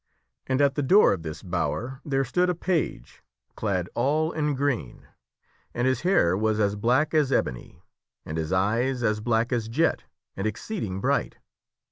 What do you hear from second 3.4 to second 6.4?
clad all in green, and his hair